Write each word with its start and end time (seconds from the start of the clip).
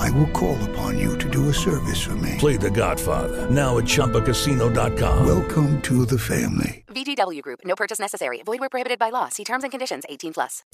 I 0.00 0.10
will 0.12 0.28
call 0.28 0.56
upon 0.70 0.98
you 0.98 1.18
to 1.18 1.28
do 1.28 1.50
a 1.50 1.52
service 1.52 2.00
for 2.00 2.16
me. 2.16 2.36
Play 2.38 2.56
The 2.56 2.70
Godfather 2.70 3.50
now 3.50 3.76
at 3.78 3.84
ChumbaCasino.com. 3.84 5.26
Welcome 5.26 5.80
to 5.82 6.06
the 6.06 6.18
family. 6.18 6.84
VGW 6.88 7.42
Group. 7.42 7.60
No 7.66 7.74
purchase 7.74 8.00
necessary. 8.00 8.40
Void 8.44 8.60
where 8.60 8.70
prohibited 8.70 8.98
by 8.98 9.10
law. 9.10 9.28
See 9.28 9.44
terms 9.44 9.62
and 9.62 9.70
conditions. 9.70 10.04
18 10.08 10.32
plus. 10.32 10.64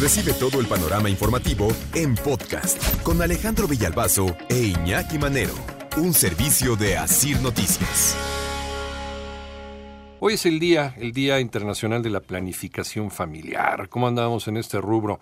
Recibe 0.00 0.32
todo 0.32 0.58
el 0.58 0.66
panorama 0.66 1.10
informativo 1.10 1.68
en 1.94 2.14
podcast 2.14 3.02
con 3.02 3.20
Alejandro 3.20 3.68
Villalbazo 3.68 4.36
e 4.48 4.72
Iñaki 4.74 5.18
Manero. 5.18 5.54
Un 5.98 6.14
servicio 6.14 6.76
de 6.76 6.96
Asir 6.96 7.40
Noticias. 7.40 8.16
Hoy 10.18 10.34
es 10.34 10.46
el 10.46 10.58
día, 10.58 10.94
el 10.98 11.12
Día 11.12 11.40
Internacional 11.40 12.02
de 12.02 12.10
la 12.10 12.20
Planificación 12.20 13.10
Familiar. 13.10 13.88
¿Cómo 13.88 14.08
andamos 14.08 14.48
en 14.48 14.56
este 14.56 14.80
rubro? 14.80 15.20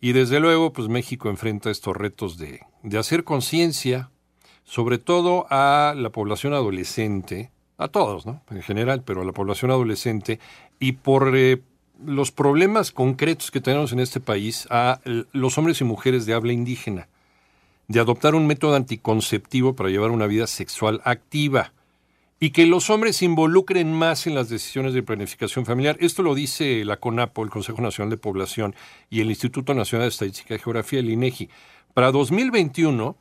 Y 0.00 0.12
desde 0.12 0.40
luego, 0.40 0.72
pues 0.72 0.88
México 0.88 1.30
enfrenta 1.30 1.70
estos 1.70 1.96
retos 1.96 2.36
de, 2.36 2.60
de 2.82 2.98
hacer 2.98 3.24
conciencia, 3.24 4.10
sobre 4.64 4.98
todo 4.98 5.46
a 5.50 5.94
la 5.96 6.10
población 6.10 6.52
adolescente, 6.52 7.50
a 7.78 7.88
todos, 7.88 8.26
¿no? 8.26 8.42
En 8.50 8.62
general, 8.62 9.02
pero 9.04 9.22
a 9.22 9.24
la 9.24 9.32
población 9.32 9.70
adolescente, 9.70 10.40
y 10.78 10.92
por 10.92 11.36
eh, 11.36 11.62
los 12.04 12.32
problemas 12.32 12.92
concretos 12.92 13.50
que 13.50 13.60
tenemos 13.60 13.92
en 13.92 14.00
este 14.00 14.20
país, 14.20 14.66
a 14.70 15.00
los 15.32 15.58
hombres 15.58 15.80
y 15.80 15.84
mujeres 15.84 16.26
de 16.26 16.34
habla 16.34 16.52
indígena, 16.52 17.08
de 17.88 18.00
adoptar 18.00 18.34
un 18.34 18.46
método 18.46 18.76
anticonceptivo 18.76 19.74
para 19.74 19.90
llevar 19.90 20.10
una 20.10 20.26
vida 20.26 20.46
sexual 20.46 21.00
activa 21.04 21.72
y 22.40 22.50
que 22.50 22.66
los 22.66 22.90
hombres 22.90 23.16
se 23.16 23.24
involucren 23.24 23.92
más 23.92 24.26
en 24.26 24.34
las 24.34 24.48
decisiones 24.48 24.92
de 24.92 25.02
planificación 25.02 25.64
familiar. 25.64 25.96
Esto 26.00 26.22
lo 26.22 26.34
dice 26.34 26.84
la 26.84 26.98
CONAPO, 26.98 27.44
el 27.44 27.50
Consejo 27.50 27.80
Nacional 27.80 28.10
de 28.10 28.16
Población, 28.16 28.74
y 29.08 29.20
el 29.20 29.30
Instituto 29.30 29.72
Nacional 29.74 30.06
de 30.06 30.10
Estadística 30.10 30.54
y 30.54 30.58
Geografía, 30.58 31.00
el 31.00 31.10
INEGI. 31.10 31.48
Para 31.94 32.10
2021, 32.10 33.16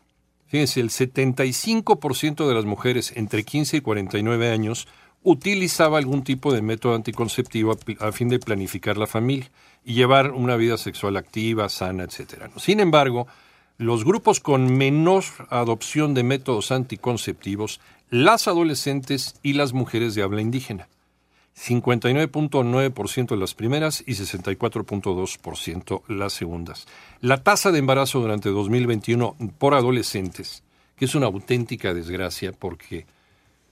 fíjense, 0.47 0.80
el 0.80 0.89
75% 0.89 2.47
de 2.47 2.53
las 2.53 2.66
mujeres 2.66 3.14
entre 3.16 3.44
15 3.44 3.78
y 3.78 3.81
49 3.81 4.52
años 4.52 4.88
utilizaba 5.23 5.98
algún 5.98 6.23
tipo 6.23 6.53
de 6.53 6.61
método 6.61 6.95
anticonceptivo 6.95 7.77
a, 8.00 8.11
fin 8.11 8.30
de 8.30 8.39
planificar 8.39 8.98
la 8.98 9.08
familia 9.08 9.50
y 9.86 9.94
llevar 9.94 10.31
una 10.31 10.58
vida 10.58 10.77
sexual 10.77 11.17
activa, 11.17 11.70
sana, 11.70 12.03
etc. 12.03 12.50
Sin 12.58 12.80
embargo, 12.80 13.27
los 13.84 14.06
grupos 14.06 14.39
con 14.39 14.78
menor 14.78 15.26
adopción 15.50 16.14
de 16.14 16.23
métodos 16.23 16.72
anticonceptivos 16.72 17.81
las 18.09 18.48
adolescentes 18.48 19.36
y 19.44 19.53
las 19.53 19.73
mujeres 19.73 20.16
de 20.16 20.23
habla 20.23 20.42
indígena. 20.42 20.88
59.9% 21.58 23.28
de 23.28 23.38
las 23.38 23.54
primeras 23.54 24.02
y 24.08 24.14
64.2% 24.14 26.02
las 26.08 26.31
segundas. 26.31 26.88
La 27.20 27.44
tasa 27.44 27.72
de 27.72 27.80
embarazo 27.80 28.22
durante 28.22 28.50
2021 28.50 29.36
por 29.58 29.73
adolescentes, 29.73 30.64
que 30.95 31.06
es 31.06 31.14
una 31.14 31.28
auténtica 31.28 31.94
desgracia 31.94 32.54
porque 32.54 33.06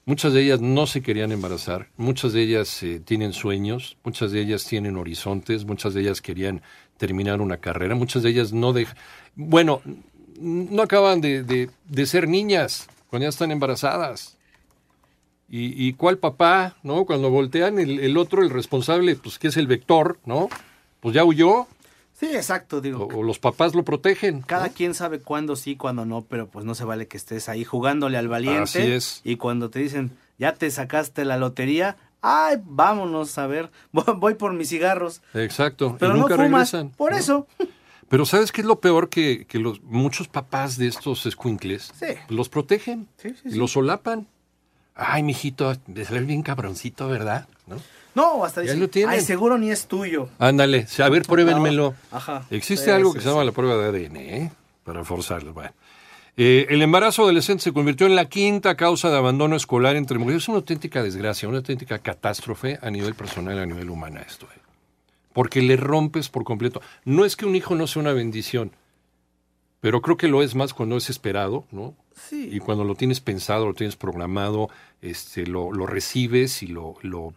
muchas 0.04 0.34
de 0.34 0.42
ellas 0.42 0.60
no 0.60 0.86
se 0.86 1.02
querían 1.02 1.32
embarazar, 1.32 1.88
muchas 1.96 2.34
de 2.34 2.42
ellas 2.42 2.82
eh, 2.82 3.00
tienen 3.02 3.32
sueños, 3.32 3.96
muchas 4.04 4.30
de 4.30 4.42
ellas 4.42 4.66
tienen 4.66 4.98
horizontes, 4.98 5.64
muchas 5.64 5.94
de 5.94 6.02
ellas 6.02 6.20
querían 6.20 6.60
terminar 7.02 7.40
una 7.40 7.56
carrera, 7.56 7.96
muchas 7.96 8.22
de 8.22 8.30
ellas 8.30 8.52
no 8.52 8.72
dejan... 8.72 8.96
Bueno, 9.34 9.82
no 10.38 10.82
acaban 10.82 11.20
de, 11.20 11.42
de 11.42 12.06
ser 12.06 12.28
niñas, 12.28 12.86
cuando 13.08 13.24
ya 13.24 13.30
están 13.30 13.50
embarazadas. 13.50 14.38
¿Y, 15.48 15.88
y 15.88 15.94
cuál 15.94 16.18
papá, 16.18 16.76
no? 16.84 17.04
Cuando 17.04 17.28
voltean 17.28 17.80
el, 17.80 17.98
el, 17.98 18.16
otro, 18.16 18.42
el 18.42 18.50
responsable, 18.50 19.16
pues 19.16 19.40
que 19.40 19.48
es 19.48 19.56
el 19.56 19.66
vector, 19.66 20.20
¿no? 20.24 20.48
Pues 21.00 21.12
ya 21.12 21.24
huyó. 21.24 21.66
Sí, 22.12 22.26
exacto, 22.26 22.80
digo. 22.80 23.08
O, 23.12 23.18
o 23.18 23.22
los 23.24 23.40
papás 23.40 23.74
lo 23.74 23.82
protegen. 23.82 24.42
Cada 24.42 24.68
¿no? 24.68 24.72
quien 24.72 24.94
sabe 24.94 25.18
cuándo 25.18 25.56
sí, 25.56 25.74
cuándo 25.74 26.06
no, 26.06 26.22
pero 26.22 26.46
pues 26.46 26.64
no 26.64 26.76
se 26.76 26.84
vale 26.84 27.08
que 27.08 27.16
estés 27.16 27.48
ahí 27.48 27.64
jugándole 27.64 28.16
al 28.16 28.28
valiente. 28.28 28.62
Así 28.62 28.92
es. 28.92 29.20
Y 29.24 29.36
cuando 29.36 29.70
te 29.70 29.80
dicen, 29.80 30.12
ya 30.38 30.54
te 30.54 30.70
sacaste 30.70 31.24
la 31.24 31.36
lotería, 31.36 31.96
ay, 32.22 32.56
vámonos 32.64 33.36
a 33.36 33.46
ver, 33.46 33.70
voy 33.92 34.34
por 34.34 34.52
mis 34.54 34.68
cigarros. 34.70 35.20
Exacto. 35.34 35.96
Pero 35.98 36.16
y 36.16 36.20
nunca 36.20 36.36
no 36.36 36.44
fumas, 36.44 36.72
regresan. 36.72 36.90
por 36.96 37.12
¿no? 37.12 37.18
eso. 37.18 37.46
Pero 38.08 38.26
¿sabes 38.26 38.52
qué 38.52 38.60
es 38.60 38.66
lo 38.66 38.78
peor? 38.78 39.08
Que, 39.08 39.46
que 39.46 39.58
los, 39.58 39.82
muchos 39.82 40.28
papás 40.28 40.76
de 40.76 40.86
estos 40.86 41.24
escuincles 41.24 41.90
Sí. 41.98 42.08
los 42.28 42.50
protegen 42.50 43.08
Sí, 43.16 43.30
sí, 43.30 43.48
y 43.50 43.54
los 43.54 43.72
solapan. 43.72 44.26
Ay, 44.94 45.22
mijito, 45.22 45.72
de 45.86 46.04
ser 46.04 46.22
bien 46.24 46.42
cabroncito, 46.42 47.08
¿verdad? 47.08 47.48
¿No? 47.66 47.76
No, 48.14 48.44
hasta 48.44 48.60
dicen, 48.60 48.90
ay, 49.08 49.22
seguro 49.22 49.56
ni 49.56 49.70
es 49.70 49.86
tuyo. 49.86 50.28
Ándale, 50.38 50.86
a 50.98 51.08
ver, 51.08 51.22
pruébenmelo. 51.22 51.94
Ajá. 52.10 52.44
Existe 52.50 52.92
algo 52.92 53.14
que 53.14 53.20
se 53.20 53.28
llama 53.30 53.44
la 53.44 53.52
prueba 53.52 53.76
de 53.76 53.88
ADN, 54.06 54.16
¿eh? 54.16 54.52
Para 54.84 55.02
forzarlo. 55.04 55.54
Bueno. 55.54 55.70
Eh, 56.36 56.66
el 56.70 56.80
embarazo 56.80 57.22
adolescente 57.22 57.62
se 57.62 57.72
convirtió 57.72 58.06
en 58.06 58.16
la 58.16 58.24
quinta 58.24 58.74
causa 58.74 59.10
de 59.10 59.18
abandono 59.18 59.54
escolar 59.54 59.96
entre 59.96 60.18
mujeres. 60.18 60.44
Es 60.44 60.48
una 60.48 60.58
auténtica 60.58 61.02
desgracia, 61.02 61.48
una 61.48 61.58
auténtica 61.58 61.98
catástrofe 61.98 62.78
a 62.80 62.90
nivel 62.90 63.14
personal, 63.14 63.58
a 63.58 63.66
nivel 63.66 63.90
humano 63.90 64.20
esto. 64.26 64.46
¿eh? 64.46 64.60
Porque 65.32 65.60
le 65.60 65.76
rompes 65.76 66.28
por 66.28 66.44
completo. 66.44 66.80
No 67.04 67.24
es 67.24 67.36
que 67.36 67.44
un 67.44 67.54
hijo 67.54 67.74
no 67.74 67.86
sea 67.86 68.00
una 68.00 68.12
bendición, 68.12 68.72
pero 69.80 70.00
creo 70.00 70.16
que 70.16 70.28
lo 70.28 70.42
es 70.42 70.54
más 70.54 70.72
cuando 70.72 70.96
es 70.96 71.10
esperado, 71.10 71.66
¿no? 71.70 71.94
Sí. 72.14 72.48
Y 72.52 72.60
cuando 72.60 72.84
lo 72.84 72.94
tienes 72.94 73.20
pensado, 73.20 73.66
lo 73.66 73.74
tienes 73.74 73.96
programado, 73.96 74.70
este, 75.00 75.46
lo, 75.46 75.72
lo 75.72 75.86
recibes 75.86 76.62
y 76.62 76.68
lo, 76.68 76.94
lo, 77.02 77.34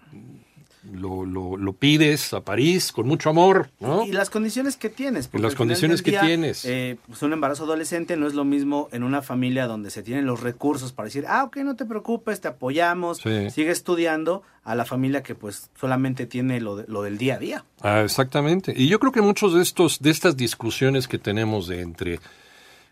lo, 0.93 1.25
lo- 1.25 1.57
lo 1.57 1.73
pides 1.73 2.33
a 2.33 2.41
París 2.41 2.91
con 2.91 3.07
mucho 3.07 3.29
amor, 3.29 3.69
¿no? 3.79 4.03
Y 4.05 4.11
las 4.11 4.29
condiciones 4.29 4.77
que 4.77 4.89
tienes. 4.89 5.27
porque 5.27 5.43
las 5.43 5.55
condiciones 5.55 6.01
que 6.01 6.11
tienes. 6.11 6.63
eh, 6.65 6.97
pues 7.07 7.21
un 7.23 7.33
embarazo 7.33 7.63
adolescente 7.63 8.17
no 8.17 8.27
es 8.27 8.33
lo 8.33 8.45
mismo 8.45 8.87
en 8.91 9.03
una 9.03 9.21
familia 9.21 9.67
donde 9.67 9.89
se 9.89 10.03
tienen 10.03 10.25
los 10.25 10.41
recursos 10.41 10.91
para 10.93 11.05
decir, 11.07 11.25
ah, 11.27 11.43
ok, 11.43 11.57
no 11.57 11.75
te 11.75 11.85
preocupes, 11.85 12.41
te 12.41 12.47
apoyamos, 12.47 13.17
Sí. 13.19 13.49
sigue 13.49 13.71
estudiando, 13.71 14.43
a 14.63 14.73
la 14.75 14.85
familia 14.85 15.21
que 15.21 15.35
pues 15.35 15.69
solamente 15.79 16.25
tiene 16.25 16.59
lo, 16.59 16.75
de- 16.77 16.85
lo 16.87 17.03
del 17.03 17.17
día 17.17 17.35
a 17.35 17.39
día. 17.39 17.65
Ah, 17.81 18.01
exactamente. 18.01 18.73
Y 18.75 18.87
yo 18.87 18.99
creo 18.99 19.11
que 19.11 19.21
muchos 19.21 19.53
de 19.53 19.61
estos, 19.61 19.99
de 19.99 20.09
estas 20.09 20.35
discusiones 20.37 21.07
que 21.07 21.17
tenemos 21.19 21.67
de 21.67 21.81
entre 21.81 22.19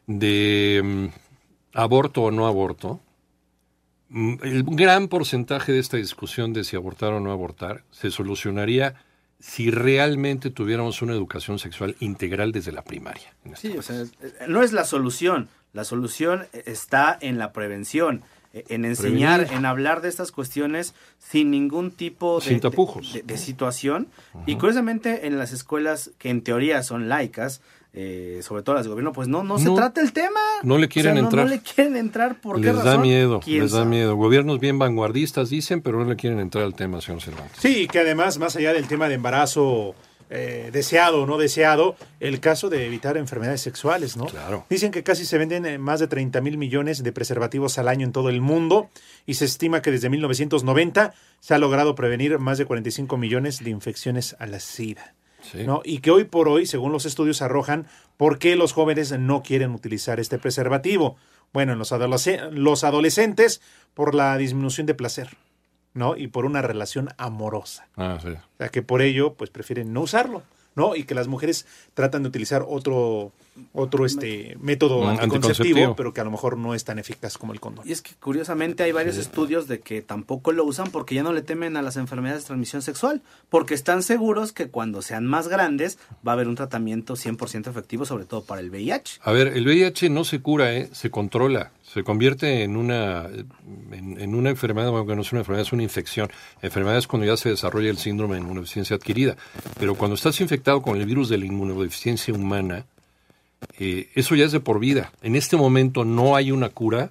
de 0.07 0.81
mm, 0.83 1.05
aborto 1.77 2.23
o 2.23 2.31
no 2.31 2.47
aborto, 2.47 2.99
el 4.13 4.63
gran 4.63 5.07
porcentaje 5.07 5.71
de 5.71 5.79
esta 5.79 5.97
discusión 5.97 6.53
de 6.53 6.63
si 6.63 6.75
abortar 6.75 7.13
o 7.13 7.19
no 7.19 7.31
abortar 7.31 7.83
se 7.91 8.11
solucionaría 8.11 8.95
si 9.39 9.71
realmente 9.71 10.49
tuviéramos 10.51 11.01
una 11.01 11.13
educación 11.13 11.59
sexual 11.59 11.95
integral 11.99 12.51
desde 12.51 12.71
la 12.71 12.83
primaria. 12.83 13.33
este 13.43 13.71
Sí, 13.71 13.77
o 13.77 13.81
sea, 13.81 14.01
eh, 14.01 14.07
no 14.47 14.61
es 14.63 14.71
la 14.71 14.85
solución. 14.85 15.49
La 15.73 15.83
solución 15.83 16.45
eh, 16.53 16.63
está 16.67 17.17
en 17.19 17.37
la 17.39 17.51
prevención, 17.51 18.21
eh, 18.53 18.63
en 18.69 18.85
enseñar, 18.85 19.39
Prevenir. 19.41 19.57
en 19.59 19.65
hablar 19.65 20.01
de 20.01 20.07
estas 20.09 20.31
cuestiones 20.31 20.93
sin 21.19 21.51
ningún 21.51 21.91
tipo 21.91 22.39
de, 22.39 22.45
Sin 22.47 22.59
tapujos. 22.61 23.11
de, 23.13 23.23
de 23.23 23.37
situación. 23.37 24.07
Y 24.45 24.55
curiosamente 24.55 25.27
en 25.27 25.37
las 25.37 25.51
escuelas 25.51 26.11
que 26.19 26.29
en 26.29 26.41
teoría 26.41 26.81
son 26.83 27.09
laicas, 27.09 27.61
eh, 27.93 28.39
sobre 28.41 28.63
todo 28.63 28.75
las 28.75 28.85
de 28.85 28.89
gobierno, 28.89 29.13
pues 29.13 29.27
no, 29.27 29.43
no, 29.43 29.59
se 29.59 29.69
trata 29.69 30.01
el 30.01 30.13
tema. 30.13 30.39
No 30.63 30.77
le 30.77 30.87
quieren 30.87 31.11
O 31.11 31.15
sea, 31.15 31.21
no- 31.21 31.27
entrar. 31.27 31.45
No, 31.45 31.51
le 31.51 31.61
quieren 31.61 31.95
entrar. 31.95 32.41
¿Por 32.41 32.59
qué 32.59 32.73
les 32.73 32.83
da 32.83 32.97
miedo, 32.97 33.39
¿Quién 33.39 33.61
les 33.63 33.71
da 33.71 33.85
miedo. 33.85 34.15
Gobiernos 34.15 34.59
bien 34.59 34.79
vanguardistas 34.79 35.49
dicen, 35.49 35.81
pero 35.81 35.99
no 35.99 36.05
le 36.09 36.15
quieren 36.15 36.39
entrar 36.39 36.63
al 36.63 36.73
tema, 36.75 37.01
señor 37.01 37.21
Cervantes. 37.21 37.57
Sí, 37.59 37.87
que 37.87 37.99
además, 37.99 38.39
más 38.39 38.55
allá 38.55 38.73
del 38.73 38.87
tema 38.87 39.07
de 39.09 39.15
embarazo 39.15 39.93
eh, 40.35 40.71
deseado 40.73 41.21
o 41.21 41.25
no 41.27 41.37
deseado, 41.37 41.95
el 42.19 42.39
caso 42.39 42.69
de 42.71 42.87
evitar 42.87 43.17
enfermedades 43.17 43.61
sexuales, 43.61 44.17
¿no? 44.17 44.25
Claro. 44.25 44.65
Dicen 44.67 44.91
que 44.91 45.03
casi 45.03 45.25
se 45.25 45.37
venden 45.37 45.67
eh, 45.67 45.77
más 45.77 45.99
de 45.99 46.07
30 46.07 46.41
mil 46.41 46.57
millones 46.57 47.03
de 47.03 47.11
preservativos 47.11 47.77
al 47.77 47.87
año 47.87 48.07
en 48.07 48.11
todo 48.13 48.29
el 48.29 48.41
mundo 48.41 48.89
y 49.27 49.35
se 49.35 49.45
estima 49.45 49.83
que 49.83 49.91
desde 49.91 50.09
1990 50.09 51.13
se 51.39 51.53
ha 51.53 51.59
logrado 51.59 51.93
prevenir 51.93 52.39
más 52.39 52.57
de 52.57 52.65
45 52.65 53.15
millones 53.17 53.63
de 53.63 53.69
infecciones 53.69 54.35
a 54.39 54.47
la 54.47 54.59
SIDA. 54.59 55.13
Sí. 55.51 55.65
¿no? 55.65 55.81
Y 55.85 55.99
que 55.99 56.09
hoy 56.11 56.23
por 56.23 56.47
hoy, 56.49 56.65
según 56.65 56.91
los 56.91 57.05
estudios, 57.05 57.41
arrojan 57.41 57.85
por 58.17 58.39
qué 58.39 58.55
los 58.55 58.73
jóvenes 58.73 59.11
no 59.19 59.43
quieren 59.43 59.71
utilizar 59.71 60.19
este 60.19 60.39
preservativo. 60.39 61.15
Bueno, 61.53 61.73
en 61.73 61.79
los, 61.79 61.91
adolesc- 61.91 62.49
los 62.51 62.83
adolescentes, 62.83 63.61
por 63.93 64.15
la 64.15 64.35
disminución 64.37 64.87
de 64.87 64.95
placer, 64.95 65.37
¿no? 65.93 66.15
Y 66.17 66.27
por 66.27 66.45
una 66.45 66.61
relación 66.63 67.09
amorosa. 67.17 67.87
Ah, 67.95 68.17
sí. 68.21 68.29
O 68.29 68.57
sea, 68.57 68.69
que 68.69 68.81
por 68.81 69.01
ello, 69.01 69.33
pues 69.35 69.49
prefieren 69.51 69.93
no 69.93 70.01
usarlo. 70.01 70.41
¿no? 70.75 70.95
Y 70.95 71.03
que 71.03 71.13
las 71.13 71.27
mujeres 71.27 71.67
tratan 71.93 72.23
de 72.23 72.29
utilizar 72.29 72.65
otro 72.67 73.31
otro 73.73 74.05
este 74.05 74.57
método 74.59 75.07
anticonceptivo, 75.07 75.35
anticonceptivo. 75.35 75.95
pero 75.95 76.13
que 76.13 76.21
a 76.21 76.23
lo 76.23 76.31
mejor 76.31 76.57
no 76.57 76.73
es 76.73 76.83
tan 76.83 76.99
eficaz 76.99 77.37
como 77.37 77.53
el 77.53 77.59
condón. 77.59 77.87
Y 77.87 77.91
es 77.91 78.01
que 78.01 78.11
curiosamente 78.19 78.83
hay 78.83 78.91
varios 78.91 79.17
estudios 79.17 79.67
de 79.67 79.79
que 79.79 80.01
tampoco 80.01 80.51
lo 80.51 80.63
usan 80.65 80.91
porque 80.91 81.15
ya 81.15 81.23
no 81.23 81.33
le 81.33 81.41
temen 81.41 81.77
a 81.77 81.81
las 81.81 81.97
enfermedades 81.97 82.43
de 82.43 82.47
transmisión 82.47 82.81
sexual, 82.81 83.21
porque 83.49 83.73
están 83.73 84.03
seguros 84.03 84.53
que 84.53 84.69
cuando 84.69 85.01
sean 85.01 85.25
más 85.25 85.47
grandes 85.47 85.99
va 86.25 86.31
a 86.31 86.35
haber 86.35 86.47
un 86.47 86.55
tratamiento 86.55 87.15
100% 87.15 87.67
efectivo, 87.69 88.05
sobre 88.05 88.25
todo 88.25 88.43
para 88.43 88.61
el 88.61 88.69
VIH. 88.69 89.19
A 89.23 89.31
ver, 89.31 89.47
el 89.47 89.65
VIH 89.65 90.09
no 90.09 90.23
se 90.23 90.41
cura, 90.41 90.73
¿eh? 90.73 90.89
se 90.91 91.11
controla, 91.11 91.71
se 91.83 92.03
convierte 92.03 92.63
en 92.63 92.75
una, 92.75 93.27
en, 93.91 94.19
en 94.19 94.35
una 94.35 94.49
enfermedad, 94.49 94.89
bueno, 94.89 95.05
que 95.05 95.15
no 95.15 95.21
es 95.21 95.31
una 95.31 95.41
enfermedad, 95.41 95.65
es 95.65 95.73
una 95.73 95.83
infección. 95.83 96.31
Enfermedad 96.61 96.97
es 96.97 97.07
cuando 97.07 97.27
ya 97.27 97.37
se 97.37 97.49
desarrolla 97.49 97.89
el 97.89 97.97
síndrome 97.97 98.35
de 98.35 98.41
inmunodeficiencia 98.41 98.95
adquirida. 98.95 99.37
Pero 99.79 99.95
cuando 99.95 100.15
estás 100.15 100.39
infectado 100.41 100.81
con 100.81 100.97
el 100.97 101.05
virus 101.05 101.29
de 101.29 101.37
la 101.37 101.45
inmunodeficiencia 101.45 102.33
humana, 102.33 102.85
eh, 103.83 104.09
eso 104.15 104.35
ya 104.35 104.45
es 104.45 104.51
de 104.51 104.59
por 104.59 104.79
vida. 104.79 105.11
En 105.21 105.35
este 105.35 105.57
momento 105.57 106.05
no 106.05 106.35
hay 106.35 106.51
una 106.51 106.69
cura, 106.69 107.09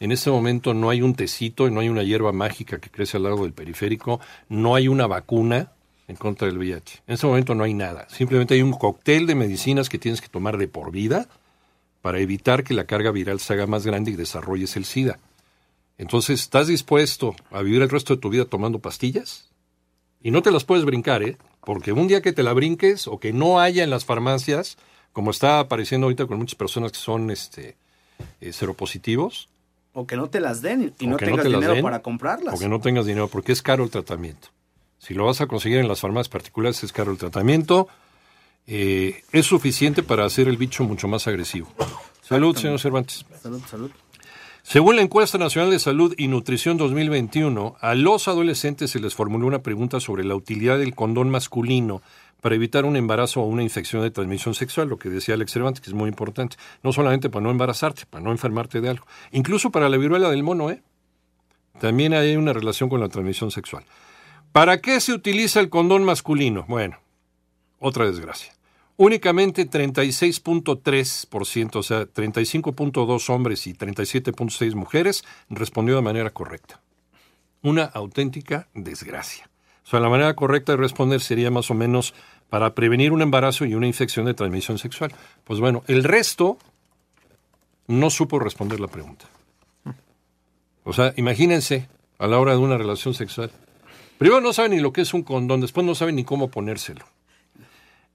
en 0.00 0.12
este 0.12 0.30
momento 0.30 0.74
no 0.74 0.90
hay 0.90 1.02
un 1.02 1.14
tecito, 1.14 1.68
no 1.70 1.80
hay 1.80 1.88
una 1.88 2.02
hierba 2.02 2.32
mágica 2.32 2.78
que 2.78 2.90
crece 2.90 3.16
al 3.16 3.24
lado 3.24 3.42
del 3.42 3.52
periférico, 3.52 4.20
no 4.48 4.74
hay 4.74 4.88
una 4.88 5.06
vacuna 5.06 5.72
en 6.08 6.16
contra 6.16 6.46
del 6.46 6.58
VIH. 6.58 7.02
En 7.06 7.14
este 7.14 7.26
momento 7.26 7.54
no 7.54 7.64
hay 7.64 7.74
nada. 7.74 8.06
Simplemente 8.08 8.54
hay 8.54 8.62
un 8.62 8.72
cóctel 8.72 9.26
de 9.26 9.34
medicinas 9.34 9.88
que 9.88 9.98
tienes 9.98 10.20
que 10.20 10.28
tomar 10.28 10.56
de 10.58 10.68
por 10.68 10.90
vida 10.92 11.28
para 12.02 12.20
evitar 12.20 12.62
que 12.62 12.74
la 12.74 12.84
carga 12.84 13.10
viral 13.10 13.40
se 13.40 13.54
haga 13.54 13.66
más 13.66 13.84
grande 13.84 14.12
y 14.12 14.16
desarrolles 14.16 14.76
el 14.76 14.84
SIDA. 14.84 15.18
Entonces, 15.98 16.40
¿estás 16.40 16.68
dispuesto 16.68 17.34
a 17.50 17.62
vivir 17.62 17.82
el 17.82 17.88
resto 17.88 18.14
de 18.14 18.20
tu 18.20 18.28
vida 18.28 18.44
tomando 18.44 18.78
pastillas? 18.78 19.48
Y 20.22 20.30
no 20.30 20.42
te 20.42 20.50
las 20.50 20.64
puedes 20.64 20.84
brincar, 20.84 21.22
¿eh? 21.22 21.36
Porque 21.64 21.92
un 21.92 22.06
día 22.06 22.22
que 22.22 22.32
te 22.32 22.42
la 22.42 22.52
brinques 22.52 23.08
o 23.08 23.18
que 23.18 23.32
no 23.32 23.60
haya 23.60 23.82
en 23.82 23.90
las 23.90 24.04
farmacias, 24.04 24.76
como 25.16 25.30
está 25.30 25.60
apareciendo 25.60 26.04
ahorita 26.04 26.26
con 26.26 26.36
muchas 26.36 26.56
personas 26.56 26.92
que 26.92 26.98
son 26.98 27.30
este, 27.30 27.74
eh, 28.38 28.52
seropositivos, 28.52 29.48
O 29.94 30.06
que 30.06 30.14
no 30.14 30.28
te 30.28 30.40
las 30.40 30.60
den 30.60 30.92
y 30.98 31.06
no 31.06 31.16
tengas 31.16 31.42
te 31.42 31.48
dinero 31.48 31.72
den, 31.72 31.82
para 31.82 32.02
comprarlas. 32.02 32.54
o 32.54 32.58
que 32.58 32.68
no 32.68 32.80
tengas 32.80 33.06
dinero, 33.06 33.26
porque 33.26 33.52
es 33.52 33.62
caro 33.62 33.82
el 33.82 33.88
tratamiento. 33.88 34.48
Si 34.98 35.14
lo 35.14 35.24
vas 35.24 35.40
a 35.40 35.46
conseguir 35.46 35.78
en 35.78 35.88
las 35.88 36.00
farmacias 36.00 36.28
particulares, 36.28 36.84
es 36.84 36.92
caro 36.92 37.12
el 37.12 37.16
tratamiento. 37.16 37.88
Eh, 38.66 39.22
es 39.32 39.46
suficiente 39.46 40.02
para 40.02 40.26
hacer 40.26 40.48
el 40.48 40.58
bicho 40.58 40.84
mucho 40.84 41.08
más 41.08 41.26
agresivo. 41.26 41.68
Salud, 42.20 42.54
señor 42.54 42.78
Cervantes. 42.78 43.24
Salud, 43.40 43.62
salud. 43.70 43.90
Según 44.64 44.96
la 44.96 45.02
encuesta 45.02 45.38
nacional 45.38 45.70
de 45.70 45.78
salud 45.78 46.12
y 46.18 46.28
nutrición 46.28 46.76
2021, 46.76 47.76
a 47.80 47.94
los 47.94 48.28
adolescentes 48.28 48.90
se 48.90 49.00
les 49.00 49.14
formuló 49.14 49.46
una 49.46 49.62
pregunta 49.62 49.98
sobre 49.98 50.24
la 50.24 50.34
utilidad 50.34 50.78
del 50.78 50.94
condón 50.94 51.30
masculino 51.30 52.02
para 52.40 52.54
evitar 52.54 52.84
un 52.84 52.96
embarazo 52.96 53.40
o 53.40 53.46
una 53.46 53.62
infección 53.62 54.02
de 54.02 54.10
transmisión 54.10 54.54
sexual, 54.54 54.88
lo 54.88 54.98
que 54.98 55.08
decía 55.08 55.34
Alex 55.34 55.52
Cervantes, 55.52 55.80
que 55.80 55.90
es 55.90 55.94
muy 55.94 56.08
importante. 56.08 56.56
No 56.82 56.92
solamente 56.92 57.30
para 57.30 57.42
no 57.42 57.50
embarazarte, 57.50 58.06
para 58.06 58.22
no 58.22 58.30
enfermarte 58.30 58.80
de 58.80 58.90
algo. 58.90 59.06
Incluso 59.32 59.70
para 59.70 59.88
la 59.88 59.96
viruela 59.96 60.30
del 60.30 60.42
mono, 60.42 60.70
¿eh? 60.70 60.82
También 61.80 62.14
hay 62.14 62.36
una 62.36 62.52
relación 62.52 62.88
con 62.88 63.00
la 63.00 63.08
transmisión 63.08 63.50
sexual. 63.50 63.84
¿Para 64.52 64.80
qué 64.80 65.00
se 65.00 65.12
utiliza 65.12 65.60
el 65.60 65.68
condón 65.68 66.04
masculino? 66.04 66.64
Bueno, 66.68 66.98
otra 67.78 68.06
desgracia. 68.06 68.54
Únicamente 68.96 69.68
36.3%, 69.68 71.76
o 71.76 71.82
sea, 71.82 72.04
35.2 72.04 73.28
hombres 73.28 73.66
y 73.66 73.74
37.6 73.74 74.74
mujeres 74.74 75.24
respondió 75.50 75.96
de 75.96 76.02
manera 76.02 76.30
correcta. 76.30 76.80
Una 77.60 77.84
auténtica 77.84 78.68
desgracia. 78.72 79.50
O 79.86 79.88
sea, 79.88 80.00
la 80.00 80.08
manera 80.08 80.34
correcta 80.34 80.72
de 80.72 80.78
responder 80.78 81.20
sería 81.20 81.48
más 81.52 81.70
o 81.70 81.74
menos 81.74 82.12
para 82.50 82.74
prevenir 82.74 83.12
un 83.12 83.22
embarazo 83.22 83.64
y 83.64 83.76
una 83.76 83.86
infección 83.86 84.26
de 84.26 84.34
transmisión 84.34 84.78
sexual. 84.78 85.12
Pues 85.44 85.60
bueno, 85.60 85.84
el 85.86 86.02
resto 86.02 86.58
no 87.86 88.10
supo 88.10 88.40
responder 88.40 88.80
la 88.80 88.88
pregunta. 88.88 89.26
O 90.82 90.92
sea, 90.92 91.12
imagínense 91.16 91.88
a 92.18 92.26
la 92.26 92.40
hora 92.40 92.52
de 92.52 92.58
una 92.58 92.76
relación 92.76 93.14
sexual. 93.14 93.52
Primero 94.18 94.40
no 94.40 94.52
saben 94.52 94.72
ni 94.72 94.80
lo 94.80 94.92
que 94.92 95.02
es 95.02 95.14
un 95.14 95.22
condón, 95.22 95.60
después 95.60 95.86
no 95.86 95.94
saben 95.94 96.16
ni 96.16 96.24
cómo 96.24 96.50
ponérselo. 96.50 97.04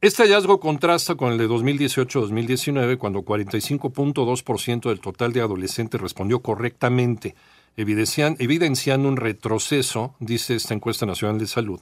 Este 0.02 0.24
hallazgo 0.24 0.60
contrasta 0.60 1.16
con 1.16 1.32
el 1.32 1.38
de 1.38 1.48
2018-2019, 1.48 2.98
cuando 2.98 3.22
45.2% 3.22 4.90
del 4.90 5.00
total 5.00 5.32
de 5.32 5.42
adolescentes 5.42 6.02
respondió 6.02 6.42
correctamente, 6.42 7.36
evidencian- 7.78 8.36
evidenciando 8.40 9.08
un 9.08 9.18
retroceso, 9.18 10.16
dice 10.20 10.56
esta 10.56 10.74
encuesta 10.74 11.06
nacional 11.06 11.40
de 11.40 11.48
salud, 11.48 11.80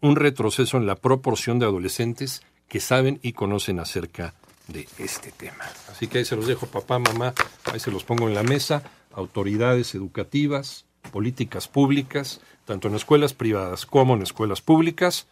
un 0.00 0.16
retroceso 0.16 0.76
en 0.76 0.86
la 0.86 0.96
proporción 0.96 1.58
de 1.58 1.66
adolescentes 1.66 2.42
que 2.68 2.80
saben 2.80 3.20
y 3.22 3.32
conocen 3.32 3.78
acerca 3.78 4.34
de 4.68 4.88
este 4.98 5.32
tema. 5.32 5.64
Así 5.90 6.06
que 6.06 6.18
ahí 6.18 6.24
se 6.24 6.36
los 6.36 6.46
dejo, 6.46 6.66
papá, 6.66 6.98
mamá, 6.98 7.34
ahí 7.72 7.80
se 7.80 7.90
los 7.90 8.04
pongo 8.04 8.28
en 8.28 8.34
la 8.34 8.42
mesa, 8.42 8.82
autoridades 9.12 9.94
educativas, 9.94 10.86
políticas 11.10 11.68
públicas, 11.68 12.40
tanto 12.64 12.88
en 12.88 12.94
escuelas 12.94 13.34
privadas 13.34 13.86
como 13.86 14.14
en 14.14 14.22
escuelas 14.22 14.60
públicas. 14.60 15.26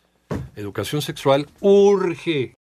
Educación 0.57 1.01
sexual 1.03 1.49
urge 1.61 2.55